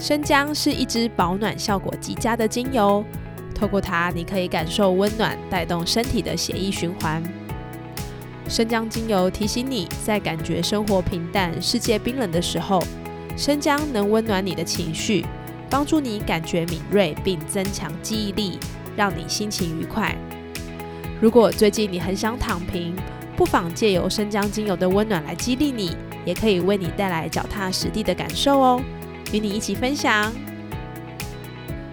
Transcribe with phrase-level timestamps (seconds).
[0.00, 3.04] 生姜是一支保暖效果极佳的精油，
[3.54, 7.22] 透过它，你可以感受温暖，带动身体的血液循环。
[8.48, 12.82] 生姜精油提醒你在感觉生活平淡、世界冰冷的时候，
[13.36, 15.22] 生姜能温暖你的情绪，
[15.68, 18.58] 帮助你感觉敏锐，并增强记忆力，
[18.96, 20.16] 让你心情愉快。
[21.20, 22.96] 如果最近你很想躺平，
[23.36, 25.94] 不妨借由生姜精油的温暖来激励你，
[26.24, 28.82] 也可以为你带来脚踏实地的感受哦。
[29.32, 30.32] 与你一起分享。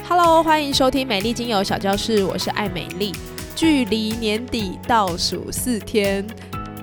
[0.08, 3.14] Hello，欢迎收听美丽精油小教室，我是爱美丽。
[3.56, 6.26] 距离年底倒数四天，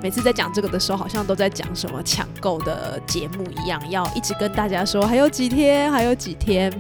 [0.03, 6.73] 每次在讲这个的时候，好像都在讲什么抢购的节目一样，要一直跟大家说还有几天，还有几天。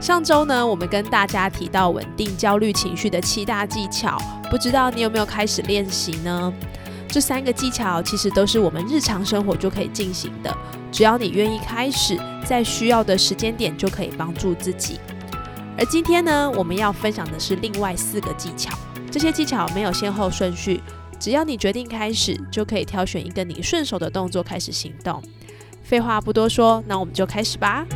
[0.00, 4.18] 上周呢，我们跟大家提到稳定焦虑情绪的七大技巧，
[4.50, 6.52] 不知道你有没有开始练习呢？
[7.14, 10.52] 这三个技巧其实都是我们日常生活就可以进行的，
[10.90, 14.98] 只要你愿意开始，在需要的时间点就可以帮助自己。
[15.78, 18.76] 而今天呢，我们要分享的是另外四个技巧，
[19.12, 20.82] 这些技巧没有先后顺序，
[21.20, 25.22] 只要你决定开始，就可以挑选一个你顺手的动作开始行动。
[25.84, 27.86] 废话不多说，那我们就开始吧。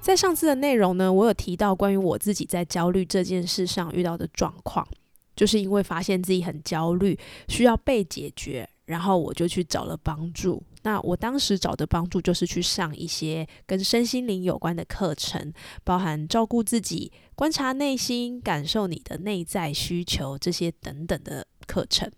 [0.00, 4.86] 在上次的内容呢，我有提到关于我自己在焦虑这件事上遇到的状况，
[5.36, 7.16] 就是因为发现自己很焦虑，
[7.48, 10.60] 需要被解决，然后我就去找了帮助。
[10.82, 15.52] 那我当时找的帮助就是去上一些跟身心灵有关的课程，
[15.84, 22.10] 包含照顾自己、观察内心、感受你的内在需求这些等等的课程。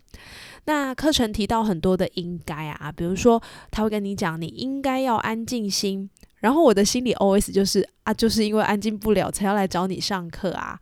[0.65, 6.09] 那课程提到很多的应该啊，比如说他会跟你讲，你应该要安静心。
[6.43, 10.77] 然后我的心里 OS 就是啊，就是因为安静不了才要来找你上课啊，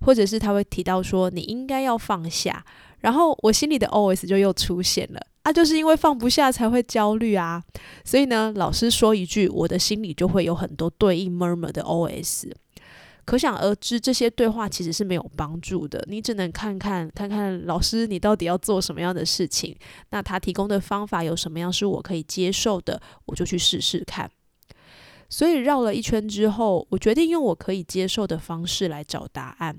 [0.00, 2.64] 或者是他会提到说你应该要放下，
[2.98, 7.62] 然后我心里的 OS 就又出现了啊，就是因为放不下才会焦虑啊，
[8.04, 12.50] 所以呢，老师说一句，我的心里就会有很多对应 murmur 的 OS，
[13.24, 19.76] 可想而知，这些对话其实是没有帮助的，你只能看看看看老师你到底要做什么样的事情，
[20.10, 24.28] 那他提供的方法有什么样是我可以接受的，我就去试试看。
[25.34, 29.76] 所以绕了一圈之后，我决定用我可以接受的方式来找答案。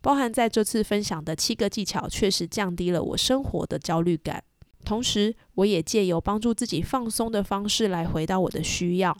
[0.00, 4.44] 包含在这次分享的七个技巧，确实降低了我生活的焦虑感。
[4.84, 9.12] 同时，我也借由帮助自己放松的方式来回到我的需要。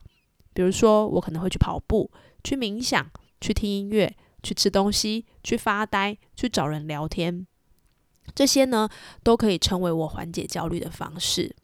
[0.54, 2.09] 比如说，我可能会去跑步、
[2.44, 3.04] 去冥想、
[3.41, 7.44] 去听音乐、去吃东西、去发呆、去找人聊天。
[8.37, 8.88] 这些呢，
[9.25, 11.56] 都可以成为我缓解焦虑的方式。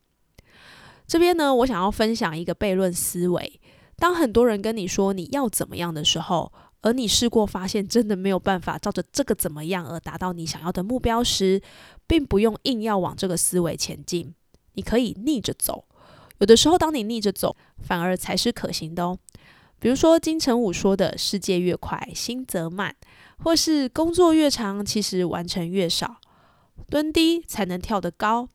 [1.06, 3.60] 这边呢，我想要分享一个悖论思维。
[3.98, 11.60] 当很多人跟你说你要怎么样的时候，而你试过发现真的没有办法照着这个怎么样而达到你想要的目标时，
[12.06, 14.32] 并不用硬要往这个思维前进，
[14.74, 15.84] 你可以逆着走。
[16.38, 19.18] 有的时候，当你逆着走，反而才是可行的哦。
[19.80, 22.94] 比如说金城武说的“世界越快，心则慢”，
[23.42, 26.18] 或是“工作越长，其实完成越少”，
[26.88, 28.48] 蹲低才能跳得高，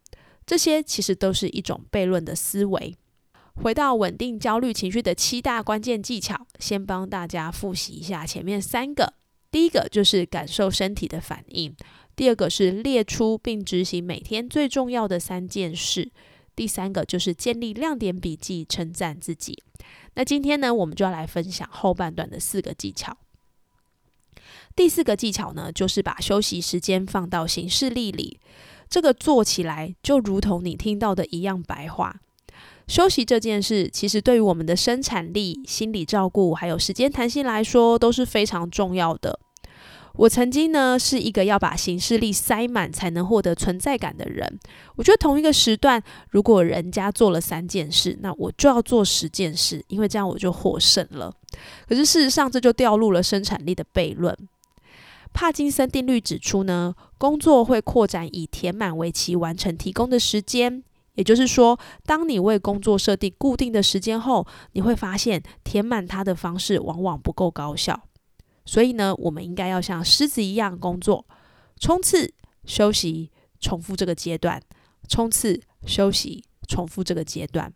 [0.45, 2.95] 这些其实都是一种悖论的思维。
[3.55, 9.13] 回到稳定焦虑情绪的七大关键技巧，先帮大家复习一下前面三个。
[9.51, 11.75] 第一个就是感受身体的反应，
[12.15, 16.11] 第二个是列出并执行每天最重要的三件事，
[16.55, 19.61] 第三个就是建立亮点笔记，称赞自己。
[20.15, 23.15] 那今天呢，我们就要来分享后半段的四个技巧。
[24.75, 28.39] 第四个技巧呢，就是把休息时间放到行事历里，
[28.89, 32.21] 这个做起来就如同你听到的一样白话。
[32.87, 39.39] 休息这件事，其实对于我们的生产力、心理照顾，还有时间弹性来说，都是非常重要的。
[40.15, 44.59] 我曾经呢，是一个要把行事力塞满才能获得存在感的人。
[44.95, 51.33] 我觉得同一个时段，如果人家做了三件事，那我就要做十件事，因为这样我就获胜了。
[51.87, 54.37] 可是事实上，这就掉入了生产力的悖论。
[55.33, 60.83] 帕金森定律指出呢，工作会扩展以填满为其完成提供的时间。
[61.15, 68.07] 也就是说，当你为工作设定固定的时间后，你会发现填满它的方式往往不够高效。
[68.65, 71.25] 所以呢，我们应该要像狮子一样工作，
[71.79, 72.33] 冲刺、
[72.65, 74.59] 休息，重复这个阶段；
[75.07, 77.71] 冲刺，休息，重复这个阶段。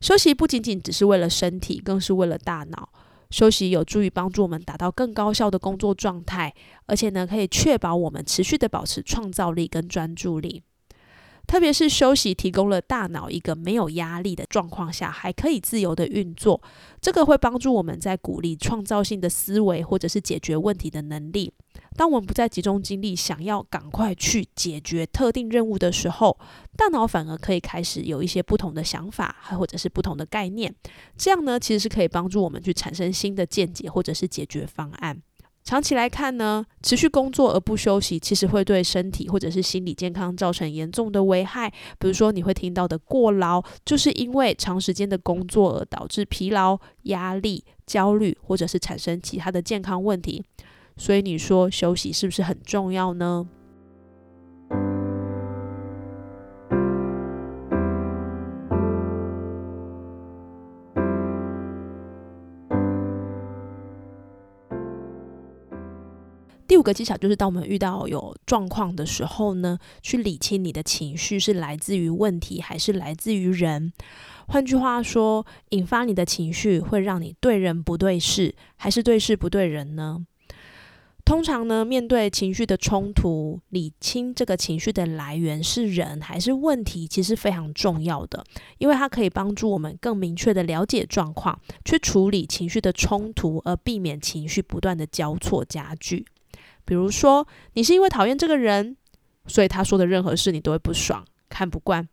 [0.00, 2.88] 休息不仅仅只是为了身体，更是为了大脑。
[3.28, 6.52] 休息有助于帮助我们达到更高效的工作状态，
[6.86, 10.64] 而且呢，可以确保我们持续的保持创造力跟专注力。
[11.50, 16.62] 特别是休息提供了大脑一个没有压力的状况下，还可以自由的运作，
[17.00, 21.52] 这个会帮助我们在鼓励创造性的思维或者是解决问题的能力。
[21.96, 26.38] 当我们不再集中精力想要赶快去解决特定任务的时候，
[26.76, 30.72] 大脑反而可以开始有一些不同的想法，还或者是不同的概念。
[31.16, 35.20] 这样呢，其实是可以帮助我们去产生新的见解或者是解决方案。
[35.62, 41.70] 长期来看呢，持续工作而不休息，其实会对身体或者是心理健康造成严重的危害。
[41.98, 50.42] 比如说，你会听到的过劳，就是因为长时间的工作而导致疲劳、压力、焦虑，或者是产生其他的健康问题。
[50.96, 53.46] 所以，你说休息是不是很重要呢？
[66.80, 73.92] 五个技巧就是，当我们遇到有状况的时候呢，去理清你的情绪是来自于问题还是来自于人。
[74.48, 80.24] 换句话说，引发你的情绪会让你对人不对事，还是对事不对人呢？
[81.22, 88.42] 通常呢，面对情绪的冲突，理清这个情绪的来源是人还是问题，其实非常重要的，
[88.78, 96.24] 因为它可以帮助我们更明确的了解状况，去处理情绪的冲突，而避免情绪不断的交错加剧。
[96.90, 98.96] 比如说，你是因为讨厌这个人，
[99.46, 102.08] 所以他说的任何事你都会不爽、看不惯，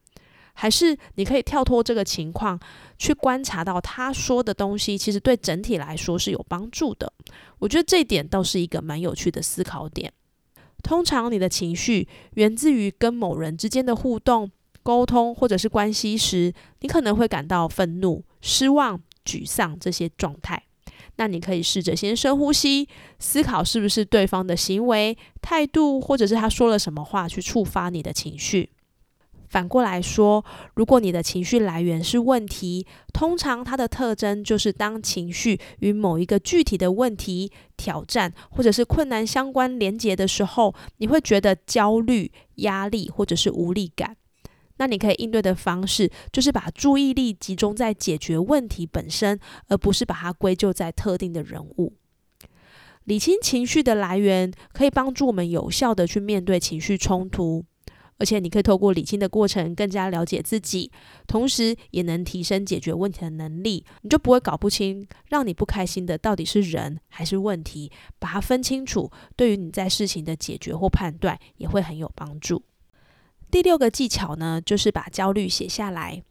[0.53, 2.59] 还是你可以跳脱这个情况，
[2.95, 7.11] 去观察到他说的东西其实对整体来说是有帮助的。
[7.57, 10.13] 我觉得这一点倒是一个蛮有趣的思考点。
[10.83, 14.51] 通常你的情绪源自于跟某人之间的互动、
[14.83, 20.66] 沟通或者是关系时，你可能会感到愤怒、失望、沮丧这些状态。
[21.17, 22.87] 那你可以试着先深呼吸，
[23.19, 28.69] 思考是不是对方的行为、态度，或者是他说了什么话去触发你的情绪。
[29.49, 30.43] 反过来说，
[30.73, 44.17] 如果你的情绪来源是问题，通常它的特征就是当情绪与某一个具体的问题、挑战或者是困难相关连结的时候，你会觉得焦虑、压力或者是无力感。
[44.77, 51.93] 那你可以应对的方式，就是把注意力集中在解决问题本身，而不是把它归咎在特定的人物。
[53.05, 57.63] 理清情绪的来源，可以帮助我们有效的去面对情绪冲突，
[58.17, 60.91] 而且你可以透过理清的过程，更加了解自己，
[61.25, 63.85] 同时也能提升解决问题的能力。
[64.01, 67.89] 你就不会搞不清让你不开心的到底是人还是问题，
[68.19, 72.61] 把它分清楚，对于你在事情的解决或判断也会很有帮助。
[73.49, 76.21] 第六个技巧呢，就是把焦虑写下来。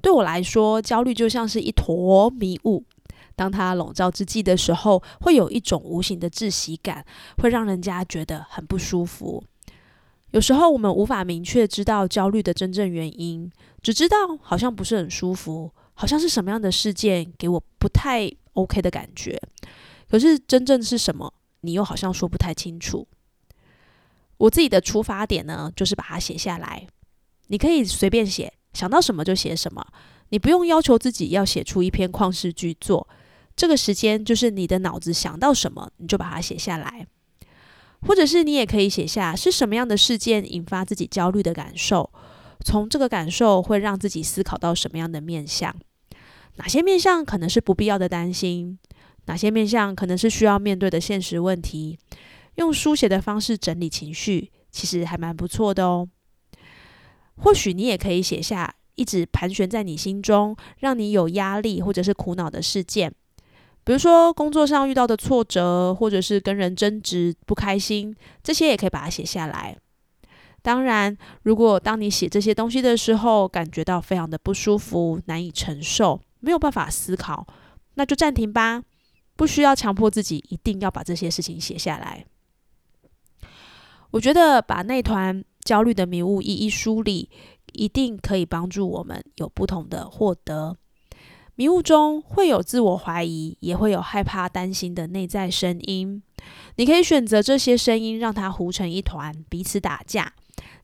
[0.00, 2.84] 对我来说，焦虑就像是一坨迷雾，
[3.34, 7.04] 当它笼罩之际的时候，会有一种无形的窒息感，
[7.38, 9.42] 会让人家觉得很不舒服。
[10.30, 13.50] 有时候我们无法明确知道焦虑的真正原因，
[13.82, 19.40] 只知道好像不是很舒服，好像是什么样的事件给我不太 OK 的感觉。
[20.08, 21.32] 可是真正是什么，
[21.62, 23.08] 你又好像说不太清楚。
[24.38, 26.86] 我自己的出发点呢，就是把它写下来。
[27.48, 29.84] 你可以随便写，想到什么就写什么。
[30.30, 33.08] 你不用要求自己要写出一篇旷世巨作。
[33.56, 37.06] 这个时间就是你的脑子想到什么，你就把它写下来。
[38.02, 42.08] 或者是你也可以写下是什么样的事件引发自己焦虑的感受，
[42.64, 45.74] 从这个感受会让自己思考到什么样的面相。
[46.56, 48.78] 哪些面相可能是不必要的担心？
[49.26, 51.98] 哪些面相可能是需要面对的现实问题？
[52.58, 56.08] 用书写的方式整理情绪，其实还蛮不错的哦。
[57.36, 63.14] 或许你也可以写下一直盘旋在你心中，让你有压力或者是苦恼的事件，
[63.84, 68.12] 比如说工作上遇到的挫折，或者是跟人争执不开心，
[68.42, 69.78] 这些也可以把它写下来。
[70.60, 77.46] 当然，如果当你写这些东西的时候，感觉到非常的不舒服、难以承受，没有办法思考，
[77.94, 78.82] 那就暂停吧，
[79.36, 82.26] 不需要强迫自己一定要把这些事情写下来。
[84.10, 87.28] 我觉得把那团焦虑的迷雾一一梳理，
[87.72, 90.76] 一定可以帮助我们有不同的获得。
[91.56, 96.22] 迷雾中会有自我怀疑，也会有害怕、担心的内在声音。
[96.76, 100.32] 你可以选择这些声音，让它糊成一团，彼此打架；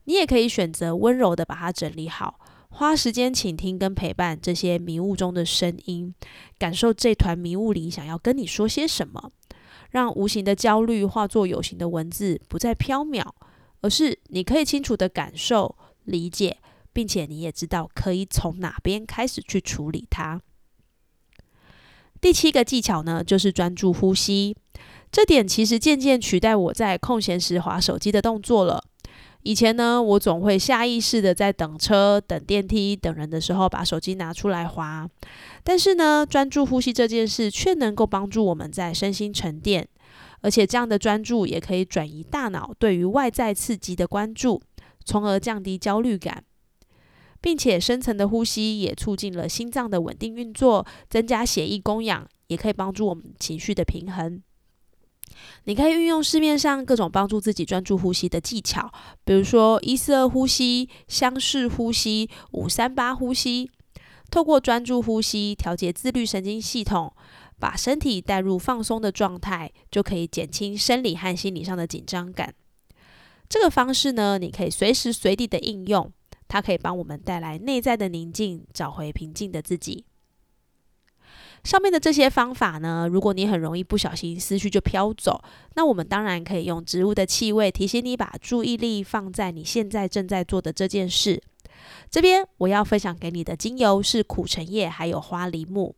[0.03, 2.39] 你也可以选择温柔的把它整理好，
[2.69, 6.13] 花时间倾听跟陪伴这些迷雾中的声音，
[6.59, 9.31] 感受这团迷雾里想要跟你说些什么。
[9.95, 13.25] 让无形的焦虑化作有形的文字，不再飘渺，
[13.79, 16.57] 而是你可以清楚的感受、理解，
[16.91, 20.41] 并且你也知道可以从哪边开始去处理它。
[22.19, 24.57] 第七个技巧呢，就是专注呼吸。
[25.09, 28.83] 这点其实渐渐取代我在空闲时划手机的动作了。
[29.45, 35.07] 以前呢，我总会下意识的在等车、等电梯、等人的时候把手机拿出来划。
[35.63, 39.87] 但是呢，专注呼吸这件事却能够帮助我们在身心沉淀，
[40.41, 44.59] 而且这样的专注也可以转移大脑对于外在刺激的关注，
[45.05, 46.43] 从而降低焦虑感，
[47.39, 54.41] 并且深层的呼吸也促进了心脏的稳定运作，增加血液供氧，也可以帮助我们情绪的平衡。
[55.65, 58.91] 你可以运用市面上各种帮助自己专注呼吸的技巧，
[59.23, 63.69] 比如说一四二呼吸、相似呼吸、五三八呼吸。
[64.31, 67.13] 透过专注呼吸调节自律神经系统，
[67.59, 72.53] 把身体带入放松的状态，就可以减轻生理和心理上的紧张感。
[73.47, 76.11] 这个方式呢，你可以随时随地的应用，
[76.47, 80.05] 它可以帮我们带来内在的宁静，找回平静的自己。
[81.65, 85.43] 上面的这些方法呢，如果你很容易不小心思绪就飘走，
[85.73, 91.41] 那我们当然可以用植物的气味提醒你把注意力放在你现在正在做的这件事。
[92.09, 95.95] 这边我要分享给你的精油是苦橙叶还有花梨木。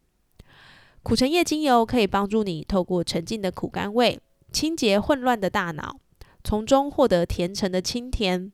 [1.04, 4.18] 苦橙叶精油可以帮助你透过沉静的苦甘味，
[4.54, 6.00] 清洁混乱的大脑，
[6.46, 8.54] 从中获得甜橙的清甜。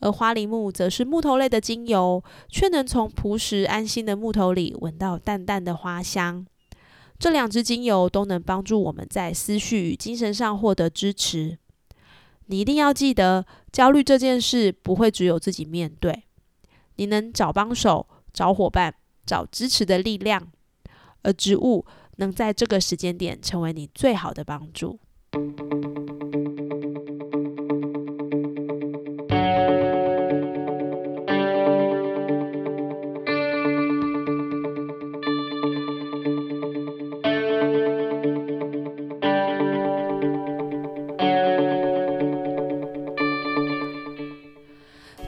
[0.00, 6.46] 而花梨木则是木头类的精油，却能从朴实安心的木头里闻到淡淡的花香。
[7.18, 11.58] 这两支精油都能帮助我们在思绪与精神上获得支持。
[12.46, 16.22] 你一定要记得，焦虑这件事不会只有自己面对，
[16.94, 18.94] 你能找帮手、找伙伴、
[19.26, 20.50] 找支持的力量，
[21.22, 21.84] 而植物
[22.16, 24.98] 能在这个时间点成为你最好的帮助。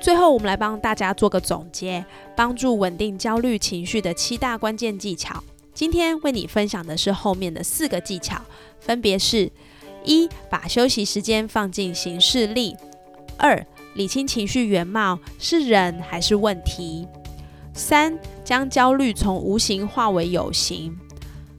[0.00, 2.02] 最后，我们来帮大家做个总结，
[2.34, 5.44] 帮助稳定焦虑情绪的七大关键技巧。
[5.74, 8.40] 今天为你分享的是后面的四个技巧，
[8.80, 9.50] 分别是：
[10.04, 12.74] 一、把休息时间放进行事力；
[13.36, 17.06] 二、理清情绪原貌，是人还是问题；
[17.74, 20.90] 三、将焦虑从无形化为有形；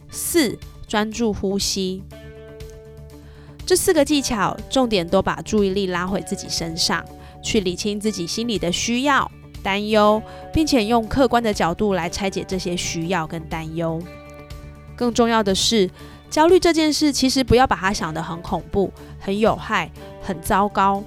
[0.10, 0.58] 四、
[0.88, 2.02] 专注呼吸。
[3.68, 7.06] 这四个技巧，重点都把注意力拉回自己身上。
[7.42, 9.30] 去理清自己心里的需要、
[9.64, 10.22] 担忧，
[10.54, 14.02] 并且用客观的角度来拆解这些需要跟担忧。
[14.96, 15.90] 更重要的是，
[16.30, 21.04] 焦虑这件事其实不要把它想得很恐怖、很有害、很糟糕。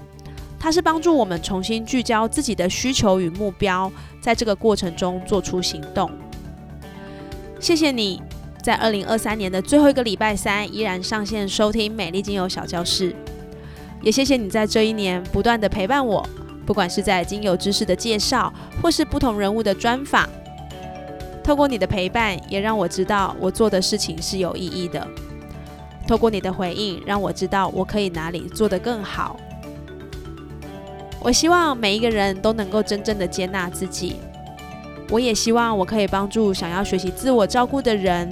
[0.59, 6.11] 它是帮助我们重新聚焦自己的需求与目标，在这个过程中做出行动。
[7.61, 8.23] 谢谢你
[8.63, 13.15] 在二零二三年的最后一个礼拜三依然上线收听美丽精油小教室。
[14.05, 16.23] 也谢谢你在这一年不断的陪伴我，
[16.67, 20.29] 不管是在精油知识的介绍，或是不同人物的专访。
[21.43, 25.09] 透过你的陪伴，也让我知道我做的事情是有意义的。
[26.07, 29.41] 透过你的回应，让我知道我可以哪里做得更好。
[31.21, 34.17] 我希望每一个人都能够真正的接纳自己。
[35.11, 38.31] 我也希望我可以帮助想要学习自我照顾的人。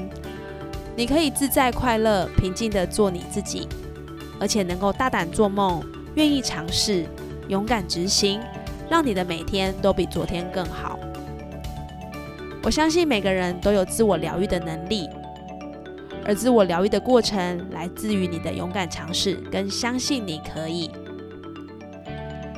[0.95, 3.67] 你可以自在、快乐、平静的做你自己。
[4.43, 5.81] 而且能够大胆做梦，
[6.17, 7.07] 愿意尝试，
[7.47, 8.41] 勇敢执行，
[8.91, 10.99] 让你的每天都比昨天更好。
[12.65, 15.09] 我相信每个人都有自我疗愈的能力，
[16.25, 20.91] 而自我疗愈的过程来自于你的勇敢尝试跟相信你可以。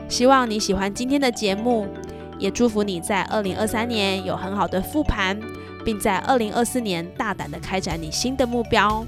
[0.08, 1.86] 希望你喜欢今天的节目，
[2.38, 5.38] 也祝福你在二零二三年有很好的复盘，
[5.84, 9.04] 并在二零二四年大胆的开展你新的目标。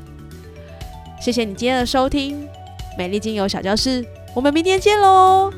[1.19, 2.47] 谢谢你今天的收听。
[2.97, 5.53] 美丽精油小教室，我们明天见喽！